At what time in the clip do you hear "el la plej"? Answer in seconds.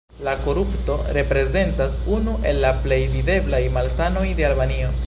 2.53-3.01